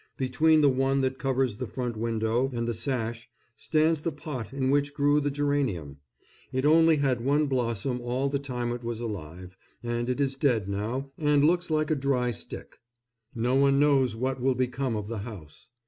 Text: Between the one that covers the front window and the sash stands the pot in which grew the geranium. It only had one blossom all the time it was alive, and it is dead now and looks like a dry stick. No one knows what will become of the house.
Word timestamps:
Between 0.17 0.61
the 0.61 0.67
one 0.69 1.01
that 1.01 1.19
covers 1.19 1.57
the 1.57 1.67
front 1.67 1.95
window 1.95 2.49
and 2.55 2.67
the 2.67 2.73
sash 2.73 3.29
stands 3.55 4.01
the 4.01 4.11
pot 4.11 4.51
in 4.51 4.71
which 4.71 4.95
grew 4.95 5.19
the 5.19 5.29
geranium. 5.29 5.97
It 6.51 6.65
only 6.65 6.95
had 6.95 7.21
one 7.23 7.45
blossom 7.45 8.01
all 8.01 8.27
the 8.27 8.39
time 8.39 8.71
it 8.71 8.83
was 8.83 8.99
alive, 8.99 9.55
and 9.83 10.09
it 10.09 10.19
is 10.19 10.35
dead 10.35 10.67
now 10.67 11.11
and 11.19 11.45
looks 11.45 11.69
like 11.69 11.91
a 11.91 11.95
dry 11.95 12.31
stick. 12.31 12.79
No 13.35 13.53
one 13.53 13.79
knows 13.79 14.15
what 14.15 14.41
will 14.41 14.55
become 14.55 14.95
of 14.95 15.07
the 15.07 15.19
house. 15.19 15.69